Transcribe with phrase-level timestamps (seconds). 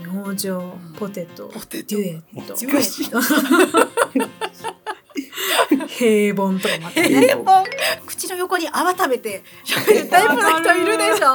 [0.00, 0.48] 明星
[0.98, 2.54] ポテトポテデュエット。
[2.54, 3.20] デュエット
[5.86, 7.08] 平凡とかまたね。
[7.08, 7.64] 平凡。
[8.06, 11.34] 口の横に泡食べて喋るタイプの人いるでしょ。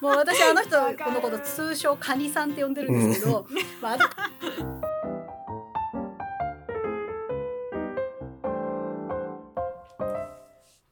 [0.00, 3.46] もう私あの人このこと通称カニさんって呼んでるんですけど、
[3.82, 4.04] まああの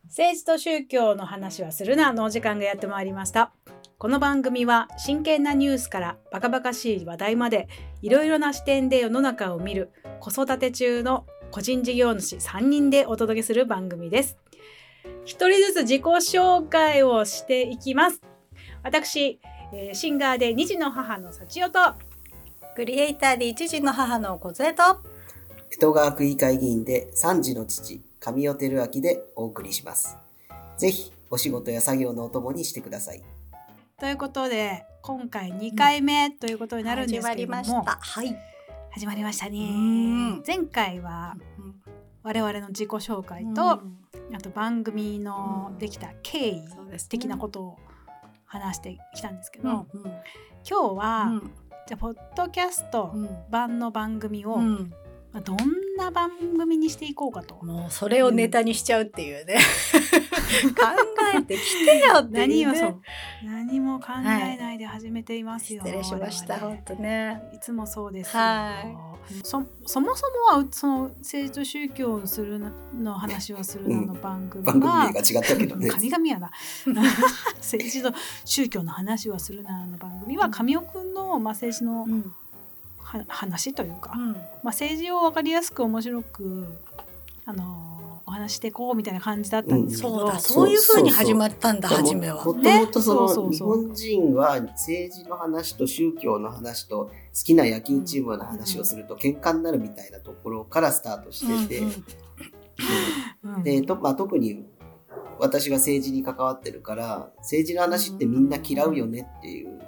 [0.08, 2.12] 政治と宗教の話はするな。
[2.12, 3.52] のお時間がやってまいりました
[4.00, 7.66] この番組は真剣なニュースからバカバカしい話題まで
[8.00, 14.36] いろいろな視点で世の中を見る子育て中の個人事業主3人でお届けする番組です
[15.24, 18.22] 一人ずつ自己紹介をしていきます
[18.84, 19.40] 私、
[19.74, 21.94] えーシンガーで2児の母の幸代と
[22.76, 24.82] クリエイターで一児の母の小杖と
[25.72, 30.16] 江戸川区議会議員で3児の父、上尾照明でお送りします。
[30.78, 33.22] ぜひ、お仕事や作業のお供にしてください。
[34.00, 37.98] ということで今回2回目ということになるんですけれども、始まりました。
[38.00, 38.36] はい。
[38.92, 39.58] 始まりましたね。
[39.72, 40.42] ん。
[40.46, 41.36] 前回は
[42.22, 43.80] 我々の自己紹介と、
[44.30, 44.36] うん。
[44.36, 46.62] あと番組のできた経緯
[47.08, 47.76] 的なことを
[48.44, 50.02] 話してきたんですけど、うん。
[50.64, 51.50] 今日は、うん。
[51.88, 53.28] じゃあポッドキャストうん。
[53.50, 54.92] 版の番組を、うん
[55.32, 55.56] まあどん
[55.96, 57.58] な番組にしていこうかと。
[57.64, 59.58] もうそれをネタにしちゃうっていうね。
[60.74, 60.86] 考
[61.36, 62.96] えてきてよっていうね。
[63.44, 65.82] 何も考えないで始めていますよ。
[65.84, 67.42] 失礼しました本当ね。
[67.54, 68.42] いつもそうですよ。
[68.42, 75.90] はそそもそもはその政治と宗教をするなの話をするなの番組は、番組名が違ったけどね。
[75.90, 76.50] 神々やな。
[77.60, 78.12] 政治と
[78.44, 82.20] 宗教の話をするなの番組は神尾くんの、まあ、政治のうん。
[82.22, 82.47] は
[83.28, 84.32] 話というか、うん。
[84.32, 86.66] まあ、政治を分かりやすく面白く
[87.44, 92.44] あのお話していこうみたいな感じだったんですけど、そうだそういう風に始まったんだ初めは。
[92.44, 93.78] もともとその、ねそうそう。
[93.78, 101.88] 日本人は政治の話と宗教の話と好きな野球チームの話をすると喧嘩になるみたいなところからスタートしてて、うん。
[103.46, 103.54] うん。
[103.54, 103.62] うん。
[103.62, 104.66] でとまあ、特に
[105.38, 109.80] 私が政治に関わってるから政治の話ってみんな嫌うよねっていう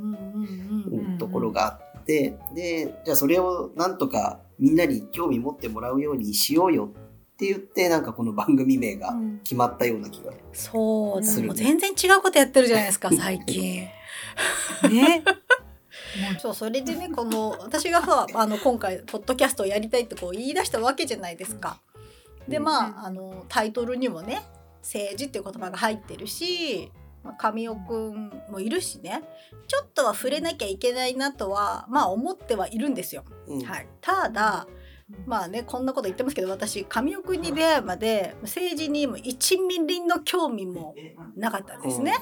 [0.00, 0.12] うん。
[0.12, 0.88] うん。
[0.90, 1.14] うん。
[1.14, 1.18] ん。
[1.18, 9.30] ところがあって、でじゃあそれをなんとかみんなに興味持ってもらうようにしようよって言ってなんかこの番組名がうん。
[9.42, 11.20] 決まったような気が、そう。
[11.20, 11.46] だするね。
[11.48, 13.88] もう全然違うことやってるじゃないですか 最近。
[14.90, 15.24] ね。
[16.40, 21.80] そうそれでねこの私がさあの今回ポッドキャストをやりたいってこう言い出したわけじゃないですか。
[22.48, 24.42] でまああのタイトルにもね
[24.82, 26.90] 政治っていう言葉が入ってるし、
[27.22, 29.22] まあ、神尾くんもいるしね。
[29.66, 33.24] ちょっとは触れなきゃいけないなとはまあ思ってはいるんですよ。
[33.46, 33.62] うん。
[33.62, 34.66] はい、ただ
[35.26, 40.94] まあねこんなこと言ってますけど私神尾くんに出会うまで政治にも1ミリの興味も
[41.36, 42.14] なかったんですね。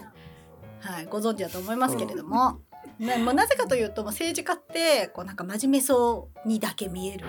[0.81, 2.61] はい、ご存知だと思いますけれども、
[2.99, 7.27] ね、もうなぜかというともう政治家ってこうなんか真面目そうにだけ見える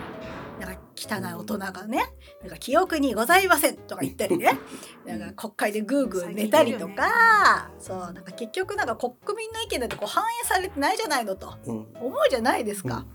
[0.59, 4.59] なんか汚い大人がね「なんか記憶にございません」とか言ったりね。
[5.06, 11.58] なんか国会でグーグー寝たりとか、そうなんか結局なんか国民の意見なんてこう反映されてないじゃないのと。
[11.66, 11.88] うん。
[11.96, 13.06] 思うじゃないですか。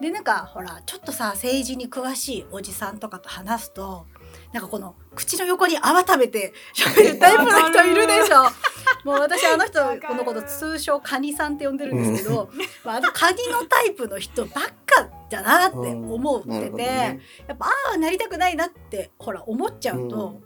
[0.00, 4.06] でなんかほらちょっとさ政治に詳しいおじさんとかと話すと
[4.52, 8.46] なんかこの口の横に泡食べて喋るタイプの人いるでしょ。
[9.04, 12.50] もう私あの人このこと通称カニさんって呼んでるんですけど、
[12.84, 17.20] まあ、あのカニのタイプの人ばっかだなって思ってて、ね。
[17.46, 20.40] やっぱああなりたくないなってほら思っちゃうと、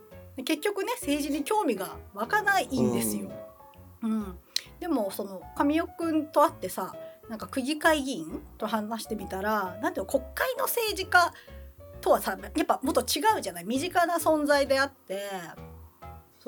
[0.45, 3.31] 結局ね政治に興味が湧かないんですよ。
[4.03, 4.39] うん。
[4.81, 6.95] でもその神尾くんと会ってさ
[7.29, 11.33] なんか区議会議員と話してみたらなんていうの国会の政治家
[12.01, 15.23] とはさやっぱもっと違うじゃない身近な存在であって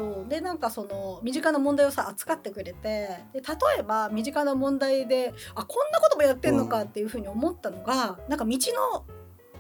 [0.00, 0.28] そう。
[0.28, 3.43] でなんかその身近な問題をさ扱ってくれてで例
[3.81, 8.59] えば身近な問題であこんなこともやってんのかっていうふうに思ったのが、なんか道
[8.94, 9.05] の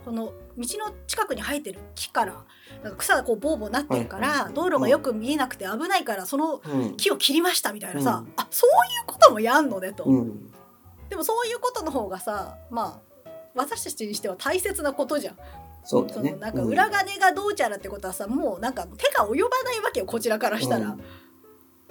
[0.04, 2.44] この道の近くに生えてる木から
[2.82, 4.54] なんか草がこうボーボーなってるから、はいはい。
[4.54, 6.96] 道路がよく見えなくて危ないからそのうん。
[6.96, 8.32] 木を切りましたみたいなさ、うん。
[8.36, 8.72] あそうい
[9.04, 10.50] うこともやんのねと、うん。
[11.10, 15.36] でもそういうことの方がさまあ私たちにしては大切なことじゃん。
[15.84, 20.96] そうだねそのなんか裏金がどうちゃらってことはさ、もうなんか手が及ばないわけよこちらからしたら。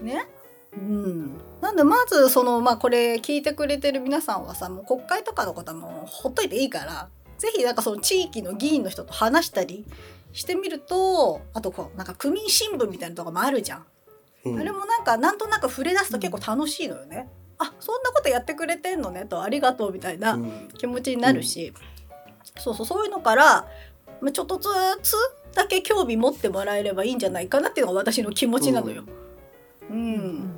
[0.01, 0.27] ね？
[0.71, 7.09] うん、なんでまずそのまあこれ聞いてくれてる皆さんはさもう国会とかのことはもうほっといていいから
[7.39, 9.83] ぜひなんかその地域の議員の人と話したり
[10.31, 13.86] してみるとあとこうなんか区民新聞みたいなとこもあるじゃん。
[14.45, 17.27] うんあれもなんかなんとなく触れ出すと結構楽しいのよね。
[17.57, 21.74] あそんなことやってくれてんのねとありがとうみたいなうん気持ちになるし、
[22.57, 23.68] そうそうそういうのから
[24.22, 24.69] まあちょっとず
[25.01, 25.16] つ
[25.56, 29.04] だけ興味持ってもらえればいいんじゃないかなっていうのが私の気持ちなのよ。
[29.90, 30.56] うん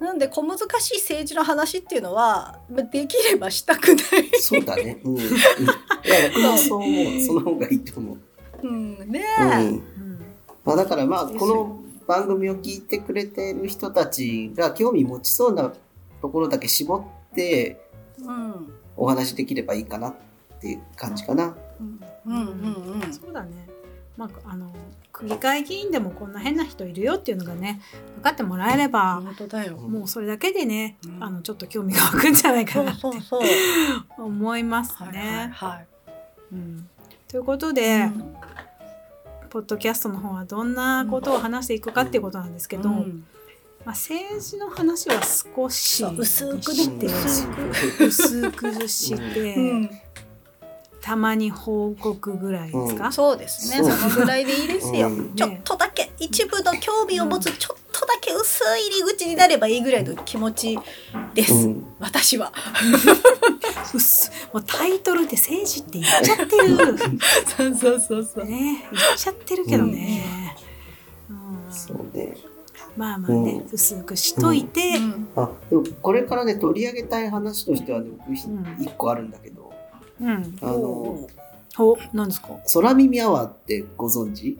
[0.00, 3.96] なんで小難しい政治の話っていうのはまあできればしたくない。
[4.40, 5.00] そうだね。
[5.04, 5.14] うん。
[5.14, 7.20] うんいや、僕もそう思う。
[7.20, 8.18] その方がいいと思う。
[8.62, 9.50] うん、ねうん。
[9.50, 9.82] うん
[10.64, 15.72] まあ、だからまあ、この番組を聞いてくれてる人たちが興味持ちそうな
[16.20, 16.96] ところだけ絞
[17.32, 17.80] って
[18.18, 20.14] うんお話できればいいかな
[20.64, 21.54] っていう感じかな。
[21.80, 23.68] うんうんうんうんそうだね。
[24.16, 24.72] まあ、あの
[25.12, 27.80] 区議会議員でもこんな変な人いるよっていうのがね
[28.16, 29.76] 分かってもらえれば、本当だよ。
[29.76, 33.42] もうそれだけでね、うんあのちょっと興味が湧くんじゃないかなってそうそう。
[34.16, 35.50] 思いますはいね。
[35.52, 35.86] はい
[36.52, 36.88] うん、
[37.28, 37.74] ということはい。
[37.74, 38.36] で、うん
[39.50, 43.24] ポッドキャストの方はどんなことを話していくかっていうことなんですけど、うん
[43.84, 47.46] まあ、政治の話は少し薄くて薄
[48.00, 49.90] 薄くして、うん
[51.04, 53.84] たまに報告ぐらいですか、そうですね。
[53.84, 55.08] そのぐらいでいいですよ。
[55.08, 55.34] うん。
[55.34, 60.78] ちょっとだけ一部の興味を持つちょっとだけ薄い入り口になればいいぐらいの気持ち
[61.34, 61.52] です。
[61.52, 61.86] うん。
[62.00, 62.54] 私は。
[63.92, 64.00] うっ。
[64.00, 66.76] すもうタイトルで政治って言っちゃってる
[67.54, 68.46] そうそうそうそう。
[68.46, 70.56] ね言っちゃってるけどね、
[71.28, 71.36] うん。
[71.70, 72.34] そうね。
[72.96, 73.68] まあまあね、うん。
[73.70, 75.28] 薄くしといて、うん。
[75.36, 78.32] あ、でもこれからね、取り上げたい話としてはね、僕
[78.82, 79.74] 一個あるんだけど、
[80.20, 80.58] うん。
[80.62, 81.28] あの、
[81.78, 82.48] お何ですか？
[82.72, 84.58] 空耳アワーってご存知？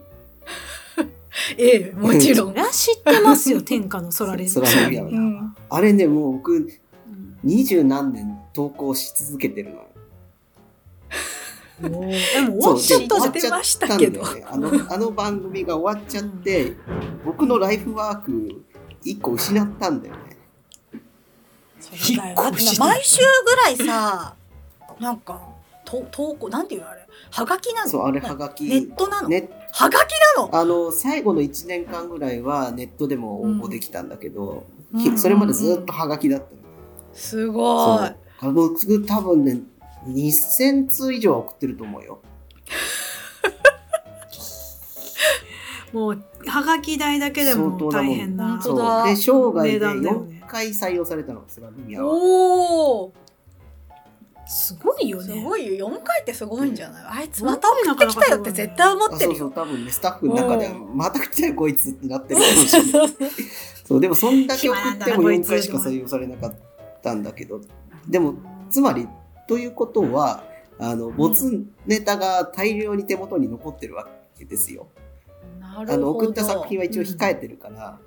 [1.59, 2.55] ええもちろん。
[2.73, 5.15] 知ってますよ 天下の空レ空耳アワー。
[5.15, 5.57] うん。
[5.71, 6.69] あれね、もう僕、うん。
[7.43, 9.85] 二十何年投稿し続けてるのも
[12.01, 14.79] 終わっちゃったじゃ出ましたけど終わっちゃったんだよね。
[14.85, 16.73] あの、あの番組が終わっちゃって、
[17.25, 18.63] 僕のライフワーク
[19.03, 20.21] 一個失ったんだよね。
[22.79, 24.35] 毎週ぐらいさ、
[25.05, 25.41] なんか、
[25.85, 27.91] と投稿、なんていうのあれ、はがきなの？
[27.91, 28.65] そう、あれはがき。
[28.65, 30.49] ネットなの、ね、はがきなの？
[30.57, 35.01] あの、最後の1年間ぐらいはネットでも応募できたんだけど、うん。
[35.01, 36.53] ひそれまでずっとはがきだったの。
[37.13, 38.09] すごい。
[38.43, 39.61] 僕多分ね、
[40.09, 42.21] 2000通以上は送ってると思うよ。
[45.93, 49.09] もうはがき代だけでも大変な本当だそう。
[49.09, 50.11] で、生涯で値段だ。
[50.11, 52.11] よね4回採用されたの、空耳アワー。
[52.11, 53.13] おお、
[54.47, 55.89] すごいよねすごいよ。
[55.89, 57.05] 4回ってすごいんじゃない？
[57.07, 59.51] あいつうんまた送ってきたよって絶対思あそうそう、ってるよ。
[59.55, 62.91] 多分ね、スタッフの中でまた来たよ、こいつってなってるかもしれない。
[62.91, 63.31] そうそう
[63.87, 66.55] そう、でもそんだけ送っても暇なんだなこい4つ回しか採用されなかっ
[67.03, 67.61] たんだけど、
[68.09, 68.35] でも、
[68.71, 69.09] つまり、
[69.49, 70.45] ということは、
[70.79, 74.09] あの、没ネタが大量に手元に残ってるわ
[74.39, 74.89] けですよ。
[75.61, 75.93] なるほど。
[75.93, 77.99] あの、送った作品は一応控えてるから、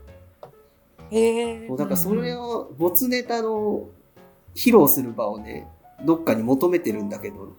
[1.10, 3.88] ええもうだからそれを、没ネタの
[4.56, 5.68] 披露する場をね、
[6.06, 7.56] どっかに求めてるんだけど、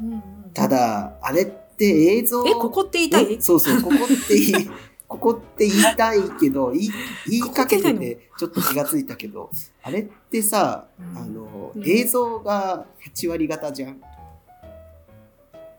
[0.00, 0.22] うんうん。
[0.54, 1.46] ただ、あれっ
[1.76, 3.40] て映像えここって言いたい？
[3.40, 4.70] そうそう、ここって言い、
[5.08, 6.90] ここって言いたいけど、言い
[7.28, 9.50] 言いかけてて、ちょっと気がついたけど、
[9.82, 11.18] あれってさ、うん。
[11.18, 11.82] あの、うん。
[11.86, 14.00] 映像が8割方じゃん。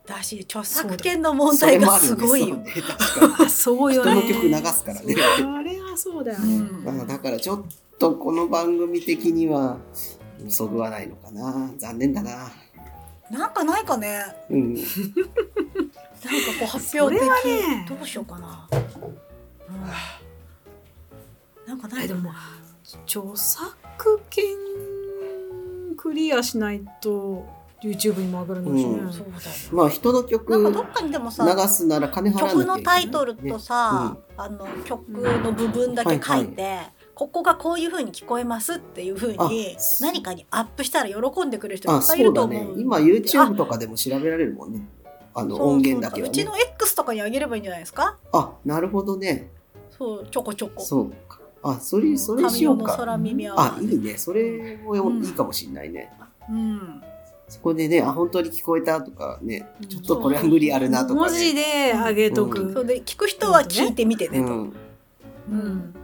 [0.05, 2.57] だし著作権の問題がすごいよ。
[2.57, 2.65] ね
[3.47, 3.95] そうに。
[3.95, 4.21] よね。
[4.21, 5.15] 人の曲流すからね。
[5.15, 6.83] あれはそうだよね、うん。
[6.83, 7.63] まあだからちょっ
[7.97, 9.77] とこの番組的には、
[10.49, 11.71] そぐわないのかな。
[11.77, 12.51] 残念だな。
[13.31, 14.23] なんかないかね。
[14.49, 14.73] うん。
[14.75, 14.89] なんか
[16.59, 18.67] こう発表的、それはねどうしようかな。
[18.71, 18.75] う
[21.65, 22.31] ん、なんかないでも
[23.05, 24.43] 著作権
[25.97, 27.45] クリアしないと
[27.81, 29.39] YouTube にも上がるのしね、うんそうだよ。
[29.71, 36.79] まあ人のなん曲流かどっかにでもさ、すなら金払わなきゃいけない曲のタイトルとさ、あの曲の部分だけ書いて、
[37.15, 39.49] ここがこういう風に聞こえますっていう風にあ
[40.01, 42.75] 何かにアップしたら喜んでくれる人いあ、っぱいいると思う。
[42.75, 42.81] ね。
[42.81, 44.87] 今 YouTube とかでも調べられるもんね。
[45.35, 46.57] あの音源だけはねそううちの。
[46.73, 48.17] X とかにあげればいいんじゃないですか？
[48.31, 49.49] あ、なるほどね。
[49.89, 50.83] そうちょこちょこ。
[50.83, 51.39] そうか。
[51.63, 52.97] あ、それ、うんそれしようか。
[52.97, 54.17] 空耳あ、いいね。
[54.17, 56.11] それもうんいいかもしんないね。
[56.49, 57.01] うん。
[57.47, 61.93] そこでね、あ、本当に聞こえたとかねうん、ちょっとこれは無理あるなとか文字ね。
[61.93, 64.45] で上げとく、うんそれで聞く人は聞いてみてねと。
[64.45, 64.73] うん。
[65.51, 65.95] うん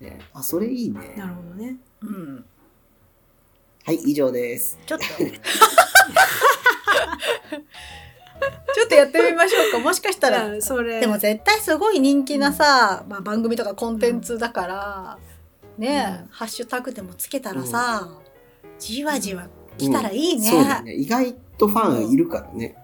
[0.00, 0.18] ね。
[0.32, 1.14] あ、それいいね。
[1.16, 2.44] なるほどねうん。
[3.84, 4.78] はい、以上です。
[4.86, 5.04] ちょっと。
[8.72, 9.78] ちょっとやってみましょうか。
[9.78, 10.46] もしかしたら。
[10.46, 15.18] あそれでも絶対すごい人気なさ、まあ、番組とかコンテンツだから、
[15.76, 18.08] ねえ、うんハッシュタグでもつけたらさ、
[18.78, 20.50] じわじわ来たらいいね。
[20.50, 20.94] そうだね。
[20.94, 22.76] 意外とファンいるからね。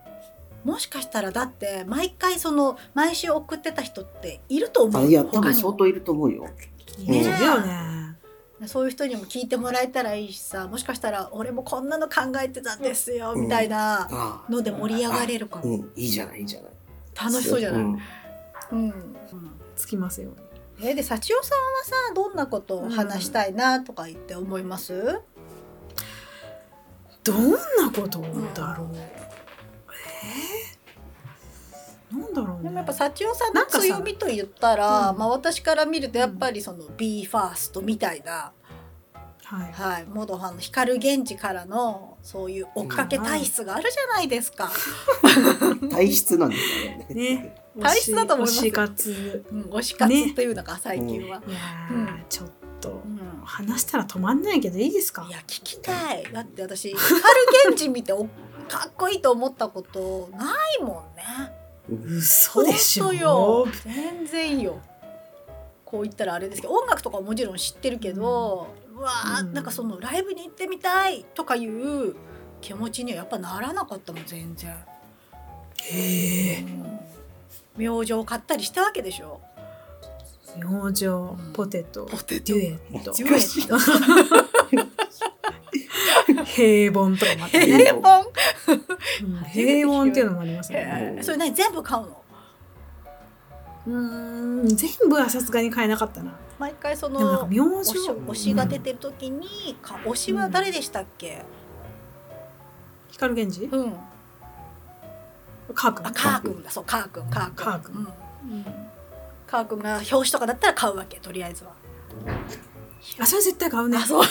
[0.65, 6.49] もしかしたらだって毎回その毎週送ってた人っていると思うあいや、多分相当いると思うよ。
[6.99, 8.17] いるよね。
[8.67, 13.43] そういう人にも聞いてもらえたらいいしさもしかしたら俺もこんなの考えてたんですよ、うん。
[13.43, 16.71] みたいなあので盛り上がれるかも、うん、いいじゃない、いいじゃない。
[17.15, 17.99] 楽しそうじゃない、ん。
[18.73, 18.93] うん。
[19.77, 20.31] つきますよ
[20.83, 25.21] えで幸代さんはさどんなことを話したいなとか言って思います、
[27.25, 27.59] どんな
[27.95, 28.21] こと
[28.55, 29.26] だろう、えー、
[32.11, 32.63] なんだろうね。
[32.65, 35.19] でもやっぱ幸代さんのなんかさ強みと言ったら、うん。
[35.19, 38.53] まあ、私から見るとやっぱりその b ファーストみたいな、
[39.45, 39.73] はい。
[39.73, 44.71] はい、モドハの光源氏からのそういう追っかけ体質があるじゃないですか。
[45.91, 47.07] 体質なんですよね。
[47.11, 47.57] ね。
[47.81, 49.45] 体質だと思います推し活。
[49.53, 51.27] うん、推し活っていうのが最近は。
[51.27, 52.49] いやー、うんちょっ
[52.81, 53.21] とうん。
[53.45, 55.25] 話したら止まんないけどいいですか？
[55.29, 56.25] いや聞きたい。
[56.33, 57.01] だって私光
[57.65, 58.25] 源氏見てお
[58.69, 61.16] かっこいいと思ったことないもんね
[61.89, 63.13] 嘘でしょ？
[63.13, 63.67] よ。
[63.85, 64.81] 全然よ。
[65.85, 69.53] こう言ったらあれですけど音楽とかはもちろん知ってるけど、うわー、うん。
[69.53, 72.17] なんかそのライブに行ってみたいとかいう
[72.61, 74.71] 気持ちにはやっぱならなかったもん全然、
[75.85, 76.65] へえ
[77.77, 79.41] 明星買ったりしたわけでしょ？
[80.59, 81.53] 明星うん。
[81.53, 82.07] ポテト。
[82.07, 83.13] ポテデュエット。
[83.13, 83.77] デュエット
[86.45, 87.59] 平凡とかもあった。
[87.59, 88.01] ね平凡。
[89.23, 91.19] うん平凡っていうのもありますね。
[91.23, 91.55] それ何？
[91.55, 92.23] 全部買うの？
[93.87, 93.93] うー
[94.65, 96.35] ん全部はさすがに買えなかったな。
[96.59, 101.45] 毎回そでもなんかの明推星し推しが出てる時に、か推しは誰でしたっけ、
[103.11, 103.67] 光源氏？
[103.67, 103.93] うん、
[105.75, 106.07] カー君？
[106.07, 106.71] あカー君だ。
[106.71, 107.55] そうカー君カー君。
[107.55, 107.95] カー君。
[107.95, 108.65] うん、うん
[109.47, 111.71] カー君が表紙とかだったら買うわけとりあえずは。
[113.21, 113.97] あそれ絶対買うね。
[113.97, 114.25] あそう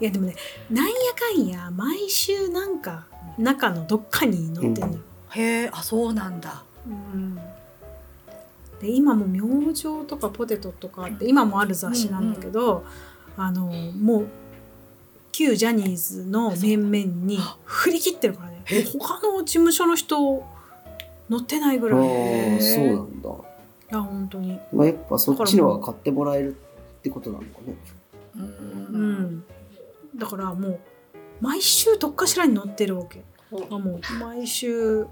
[0.00, 0.34] いやでもね
[0.70, 3.06] なんやかんや毎週なんか
[3.38, 6.64] 中のどっかに載ってんのよ、へえあそうなんだ。
[6.86, 7.38] うん。
[8.80, 12.84] で今も明星とかポテトとかって今もある雑誌なんだけど、
[13.36, 14.26] あのもう
[15.30, 18.62] 旧ジャニーズの面々に振り切ってるからね。
[18.70, 18.84] え？
[18.98, 20.44] 他の事務所の人
[21.30, 22.00] 載ってないぐあらい。
[22.00, 23.30] いーそうなんだ。
[23.88, 24.58] や本当に。
[24.72, 26.56] まあ、やっぱそっちの方が買ってもらえる
[26.98, 27.74] ってことなのかね。
[28.36, 29.22] ううん。
[29.36, 29.44] ん
[30.16, 30.80] だからもう
[31.40, 33.24] 毎週どっかしらに載ってるわけ。
[33.52, 35.06] あもう毎週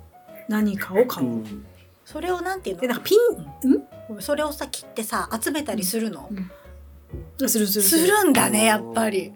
[0.48, 1.66] 何かを買う、うん。
[2.04, 2.82] それをなんていうの？
[2.82, 3.16] でなんかピ
[3.64, 4.20] ンん？
[4.20, 6.28] それをさ切ってさ集めたりするの、
[7.36, 8.24] するするする。
[8.24, 9.32] んだねやっぱり。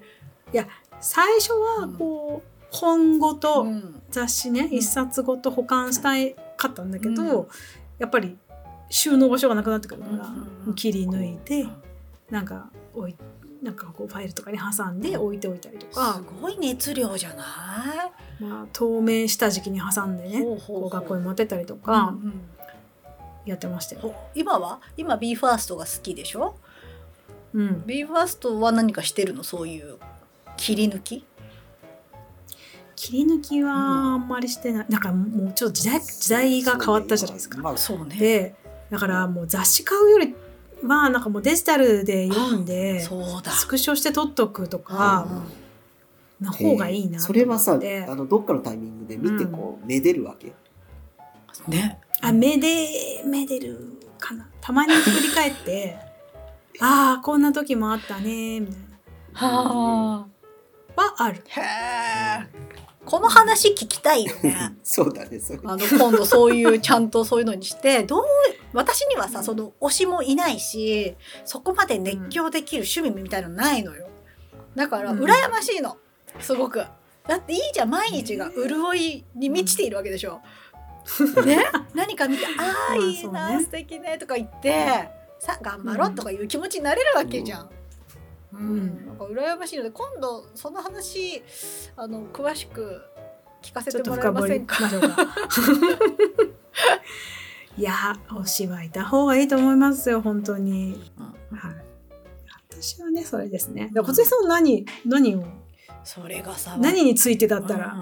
[1.00, 4.02] 最初はこう本ごとうん。
[4.10, 4.74] 雑誌ねうん。
[4.74, 7.46] 一冊ごと保管したいかったんだけど、うん。
[7.98, 8.36] やっぱり
[8.88, 10.74] 収納場所がなくなってくるから、うんうんうん。
[10.74, 11.66] 切り抜いて
[12.30, 13.16] なんか置い
[13.64, 16.14] なんかこうファイルとかに挟んで置いておいたりとか。
[16.14, 17.34] す、ごい熱量じゃな
[18.40, 18.44] い？
[18.44, 20.80] まあ、透明した時期に挟んでねほうほうほう。
[20.82, 22.40] こう学校に持ってったりとうかんうん。
[23.46, 24.02] やってましたよ。
[24.02, 24.80] ほ今は？
[24.96, 26.54] 今 b ファーストが好きでしょ？
[27.54, 29.42] うん、b ファーストは何かしてるの？
[29.42, 29.96] そういう
[30.56, 31.24] 切り抜き？
[32.96, 37.58] 切り抜きはあんまりしてない、なんかもうちょっと時代時代が変わったじゃないですか。
[37.58, 38.16] まあ、そうね。
[38.16, 38.54] で
[38.90, 40.34] だからもう雑誌買うより
[40.86, 43.50] はなんかもうデジタルで読んでそうだ。
[43.52, 45.26] スクショして撮っとくとか
[46.40, 50.52] の方がいいなとそれはさ、思ってあの、どっかのタイミングで見てこう、めでるわけ？
[51.68, 51.98] ね。
[52.20, 54.48] あめでめでるかな。
[54.60, 55.96] たまに振り返って
[56.80, 59.48] ああこんな時もあったねみたいな。
[59.48, 60.26] は
[60.96, 61.42] はある。
[61.56, 61.62] あへ
[62.42, 62.73] え
[63.04, 64.74] この話聞きたいよね。
[64.82, 65.60] そうだね、そう。
[65.64, 68.24] あの今度そういうちゃんとそういうのにしてどう
[68.72, 74.08] 私にはさその推しもいないしそこまで熱狂できる趣味みたいのないのよ。
[74.74, 75.20] だからうん。
[75.20, 75.96] 羨ましいの。
[76.40, 76.84] すごく。
[77.26, 80.42] だっていいじゃん毎日が潤いに満ちているわけでしょ、
[81.46, 81.64] ね？
[81.94, 85.08] 何か見て「あまああいいな、ね素敵ね」とか言って
[85.40, 87.62] 「さあ頑張ろう」とかいう気持ちになれるわけじゃん。
[87.62, 87.83] うん
[88.62, 89.06] ん。
[89.06, 91.42] なんか羨ましいので今度その話
[91.96, 93.00] あの詳しく
[93.62, 94.76] 聞かせてともらえませんか？
[97.76, 97.92] いや
[98.28, 101.10] 推しはいた方がいいと思いますよ本当に、
[101.50, 101.74] はい、
[102.70, 103.90] 私はねそれですね。
[103.92, 105.44] だから小杉さんは何何を？
[106.04, 107.96] それがさ何についてだだったら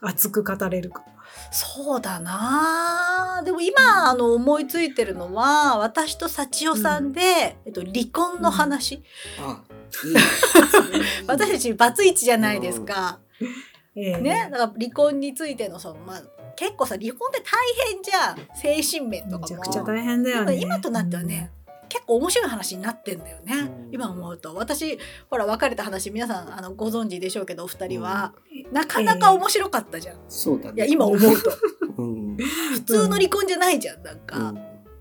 [0.00, 1.04] 熱く語れるか、
[1.50, 3.42] そうだな。
[3.44, 9.02] でも今あの思いついてるのは私と幸代さんで、えっと、離婚の話、
[9.40, 9.77] あ、いいね。
[11.26, 13.18] 私たちバツイチじゃないですか、
[13.94, 14.20] ええ。
[14.20, 16.22] ねだから離婚についてのその、まあ、
[16.56, 19.40] 結構さ離婚って大変じゃん精神面とかも。
[19.40, 20.54] めちゃくちゃ大変だよね。
[20.54, 21.50] 今今となってはね、
[21.88, 23.88] 結構面白い話になってんだよね、うん。
[23.92, 24.54] 今思うと。
[24.54, 24.98] 私
[25.30, 28.34] ほら別れた話皆さんあのご存知でしょうけどお二人は、
[28.72, 30.74] なかなか面白かったじゃん、そうだね。
[30.76, 31.52] いや今思うと。
[31.98, 32.36] うん。
[32.36, 34.54] 普通の離婚じゃないじゃんなんか、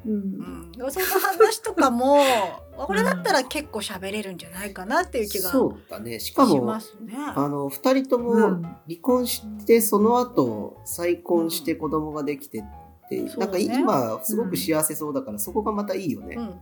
[0.07, 0.71] うん。
[0.83, 0.91] うん。
[0.91, 2.17] その話とかも
[2.77, 6.19] これだったら結構喋れるんじゃないかなっていう気がしそうだね。
[6.19, 7.13] しかもま、すね。
[7.17, 8.61] あの、二人とうもん。
[8.61, 16.35] 離婚して、その後、再婚して子供ができてって、そうねなんか今、すごく幸せそうだから、そこがまたいいよね。
[16.35, 16.59] うん。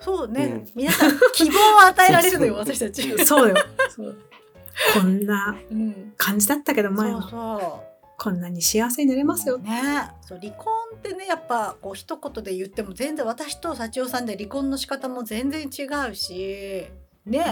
[0.00, 0.68] そうね、うん。
[0.74, 3.24] 皆さん希望を与えられるのよ 私たち。
[3.26, 3.54] そうよ。
[4.94, 7.84] こんなうん、感じだったけど前そうはそ
[8.22, 9.60] こんなに幸せになれますよ、う。
[9.60, 16.86] ね、そう離婚ってねやっぱこう一言で言っても全然私と幸男さんで離婚の仕方も全然違うし。
[17.26, 17.44] ね、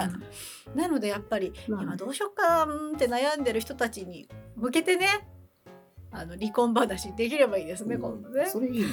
[0.75, 5.29] なのでやっぱりまあ今どうしようかなって悩んでる人たちに向けてね
[6.11, 8.47] あの離婚話できればいいですね、うん今度ね。
[8.47, 8.89] それいいね。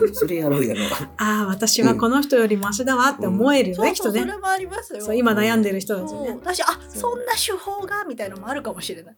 [0.00, 0.84] うんそれやろうやろう。
[1.16, 5.00] ああ私はこの人よりマシだわって思えるよね、そうそうきっとねそれもありますよ。
[5.00, 9.14] そう今悩んでる人たちね私あそんな手法がみたいのもあるかもしれない。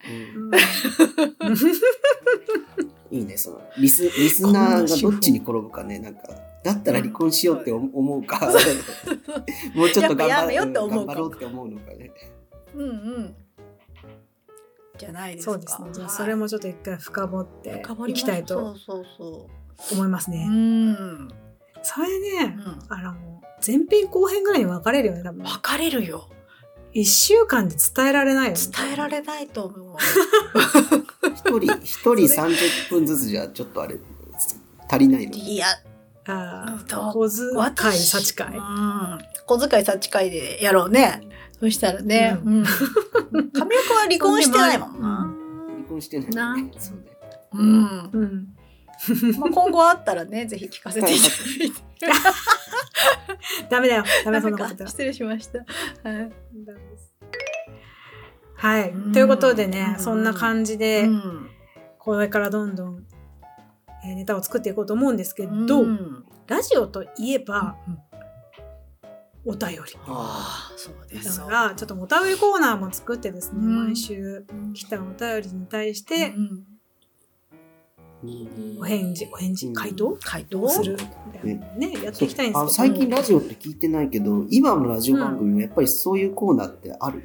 [3.11, 6.21] いいね、そのリスリスナーがどっちに転ぶかね、なんか、
[6.63, 8.39] だったら離婚しようって思思うか、
[9.75, 12.11] もうちょっと頑やっぱや張めようって思うか頑張ろうって思うのかね。
[12.73, 13.35] うんうん。
[15.01, 15.53] じゃないですか。
[15.53, 19.47] そうですねじゃあはいそれもちょっと一回深掘っていきたいとそうそう
[19.89, 20.33] そ思いますう。
[20.33, 21.27] ね、うん。
[21.83, 26.29] それね、うんあらもう前編後編ぐらいに分かれるよね多分分かれるよ。
[26.93, 29.97] 1週間で伝えられないよね伝えられないと思う。
[31.35, 33.97] 一人、一人30分ずつじゃちょっとあれ、
[34.89, 35.33] 足りないの。
[35.33, 35.67] いや、
[36.27, 37.29] あどうあ小
[37.73, 39.19] 遣い幸会うん。
[39.47, 41.21] 小遣い幸会でやろうね。
[41.61, 42.39] そしたらね。
[42.43, 42.63] ううん。
[43.53, 45.31] 神尾くんは離婚してないもんな。
[45.69, 46.71] 離婚してないなね。
[46.75, 47.03] そうね。
[47.53, 48.09] うん。
[48.11, 48.47] うん
[49.39, 52.07] まあ今後あったらね、ぜひ聞かせていただいて。
[53.69, 55.59] ダメだよダメそんなこと失礼しました。
[55.59, 55.65] は
[56.19, 56.31] い。
[58.55, 61.49] はい、うんということでね、うんそんな感じで、うん
[61.99, 63.05] これからどんどん、
[64.03, 67.77] えーネタを作っていこうと思うんですけど、うんラジオといえば
[69.45, 69.77] お便り。
[70.05, 71.39] ああ、そうです。
[71.39, 73.85] だからちょっとお便りコーナーも作ってですね、うん。
[73.87, 76.63] 毎週来たお便りに対してうん
[78.79, 80.15] お返事お返事うん回答？
[80.21, 80.91] 回どうする？
[80.93, 80.99] み
[81.33, 82.59] たいなのねやっていきたいんですけど。
[82.59, 87.23] あ最近ラジオって聞いてないけど、今のラジオ番組もやっぱりそういうコーナーってあるの、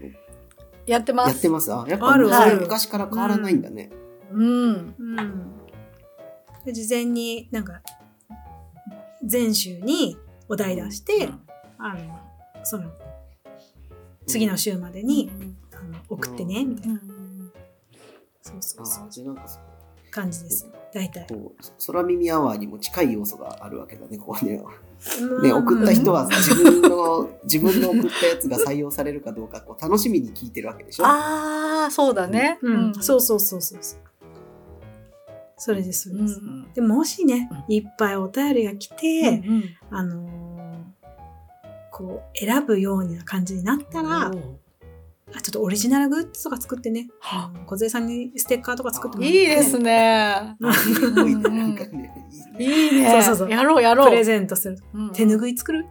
[0.87, 1.33] やってます。
[1.33, 1.71] やってます？
[1.71, 2.31] あ、やっぱある。
[2.31, 3.91] それ昔から変わらないんだね。
[4.33, 4.95] うん。
[4.99, 5.53] うん、
[6.65, 7.83] で事前になんか
[9.31, 10.17] 前週に
[10.49, 11.29] お題出して、
[11.79, 12.19] あの
[12.65, 12.91] その
[14.27, 15.31] 次の週までに、
[15.73, 16.95] あの送ってね、みたいな。
[16.95, 17.53] うん。
[18.43, 19.37] そうそうあそう。
[20.11, 20.69] 感じです。
[20.93, 21.27] 大体。
[21.29, 24.63] こう空耳アワーにも近い要素があるわけだね、ここね。
[25.21, 25.43] うん。
[25.43, 31.07] ね、送った人は自分の、 自分の送ったやつが採用されるかどうかこう楽しみに聞いてるわけでしょ。
[31.07, 32.59] ああ、そうだね。
[32.63, 34.01] うん、そうそうそうそうそう。
[35.59, 36.41] それです、それです。
[36.41, 39.43] うんでもしねう、いっぱいお便りが来て、
[39.91, 40.46] あのー
[41.97, 44.31] こう選ぶような感じになったら、あ
[45.41, 50.29] ちょっとオリジナルグッズとか作ってね、はあの小杉さんにステッカーとか作ってもらっていいですね。
[50.29, 50.57] あ
[52.59, 53.11] いいね。
[53.11, 54.11] そうそうそうやろうやろう。
[54.11, 54.79] プレゼントする。
[54.93, 55.87] うん手ぬぐい作る？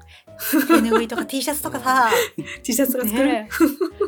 [0.67, 2.11] 手ぬぐいとか T シャツとかさ、
[2.61, 3.25] ?T シャツとか作る？
[3.25, 3.49] ね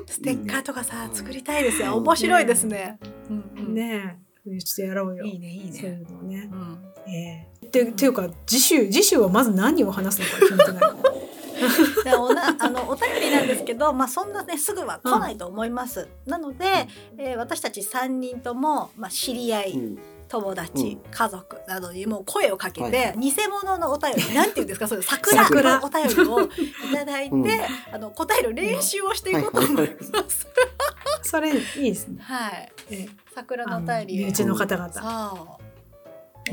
[0.05, 1.87] ステッカーとかさ、作りたいですよ。
[1.87, 2.99] うん面白いですね。
[3.31, 4.59] うんうんねえ。
[4.59, 5.25] ちょっとやろうよ。
[5.25, 6.05] いいね、いいそういね。
[6.07, 6.55] うのをねう。
[6.55, 10.91] んええてていうか次週次週はまず何を話すのか決めてない。
[12.03, 16.07] でおな あのお便りなんですけど、まあ、そんなねすぐは来ないと思います。
[16.25, 16.65] なので、
[17.17, 19.99] えー私たち3人とも、まあ、知り合い、うん。
[20.29, 21.11] 友達、うん。
[21.11, 24.87] 家族などにもう声をかけて、はい偽物のお便りなんて言うんですか？
[24.89, 25.79] それ桜桜。
[25.79, 26.49] のお便りをい
[26.93, 27.49] ただいて、うん。
[27.93, 30.47] あの答える練習をしていこうと思います。
[31.23, 32.21] それいいですね。
[32.21, 33.09] はい、ええ。
[33.35, 34.25] 桜のお便りを。
[34.25, 34.93] 身内の方々。
[34.93, 35.63] そう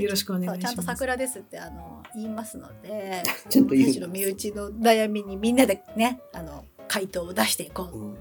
[0.03, 0.61] よろしくお願いします。
[0.61, 4.09] ちゃんと桜ですってあの言いますので ちゃんと言う私の。
[4.09, 7.87] 身内の悩みにみんなでねあの回答を出していこう。
[7.87, 8.17] っうん。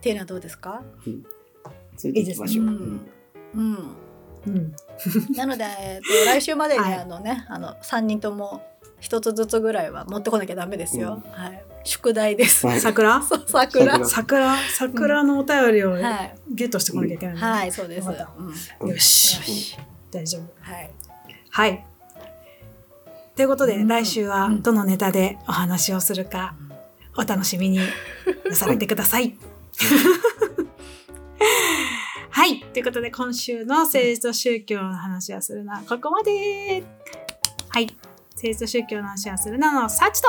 [0.00, 0.82] ていうのはどうですか、
[1.96, 2.22] それでい。
[2.22, 2.62] いいですう。
[2.62, 3.00] ん。
[3.54, 3.96] うん、
[4.46, 4.74] うん。
[5.34, 6.94] なので、えっと来週までに、 はい。
[6.94, 8.62] あのねあの3人とも
[9.00, 12.80] 一つずつぐらいは持ってこなきゃダメですよ、はい、宿題です、はい。
[12.80, 13.20] 桜？
[13.24, 14.04] そう桜。
[14.04, 14.06] 桜。
[14.06, 14.56] 桜。
[14.70, 18.16] 桜のお便りをはい、ゲットしてこなきゃいけない、はい、そうです、うん、
[18.88, 19.78] よよしし
[20.10, 20.42] 大丈夫。
[20.60, 20.90] はい。
[21.50, 21.86] はい。
[23.34, 23.88] ということで、うん。
[23.88, 26.54] 来週はどのネタでお話をするか
[27.16, 27.78] お楽しみに
[28.48, 29.36] なされてください。
[32.30, 32.60] はい。
[32.60, 36.84] ということで今週の政治と宗教の話をするのはここまで。
[37.70, 37.86] はい。
[38.34, 40.28] 政治と宗教の話をするののサチと。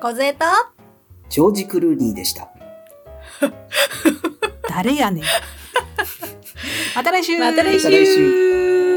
[0.00, 0.44] 小勢と
[1.28, 2.48] ジョージ・クルーニーでした。
[4.68, 5.24] 誰やねん。
[6.94, 7.38] また来週。
[7.38, 8.87] また来週